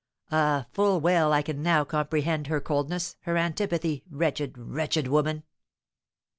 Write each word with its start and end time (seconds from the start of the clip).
Ah, 0.31 0.65
full 0.73 0.99
well 0.99 1.31
I 1.31 1.43
can 1.43 1.61
now 1.61 1.83
comprehend 1.83 2.47
her 2.47 2.59
coldness, 2.59 3.17
her 3.19 3.37
antipathy, 3.37 4.03
wretched, 4.09 4.57
wretched 4.57 5.07
woman!" 5.07 5.43